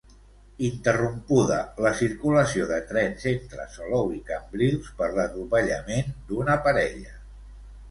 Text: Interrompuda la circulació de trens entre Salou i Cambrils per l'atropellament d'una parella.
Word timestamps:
Interrompuda 0.67 1.57
la 1.87 1.91
circulació 1.99 2.65
de 2.71 2.79
trens 2.93 3.27
entre 3.33 3.67
Salou 3.75 4.11
i 4.17 4.19
Cambrils 4.31 4.91
per 5.03 5.13
l'atropellament 5.21 6.13
d'una 6.33 6.61
parella. 6.69 7.17